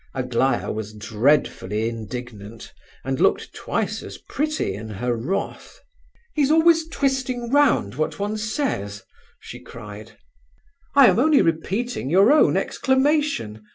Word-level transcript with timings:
Aglaya 0.15 0.71
was 0.71 0.95
dreadfully 0.95 1.87
indignant, 1.87 2.73
and 3.03 3.19
looked 3.19 3.53
twice 3.53 4.01
as 4.01 4.17
pretty 4.17 4.73
in 4.73 4.89
her 4.89 5.15
wrath. 5.15 5.79
"He's 6.33 6.49
always 6.49 6.87
twisting 6.87 7.51
round 7.51 7.93
what 7.93 8.17
one 8.17 8.37
says," 8.37 9.03
she 9.39 9.59
cried. 9.59 10.13
"I 10.95 11.05
am 11.05 11.19
only 11.19 11.43
repeating 11.43 12.09
your 12.09 12.31
own 12.31 12.57
exclamation!" 12.57 13.63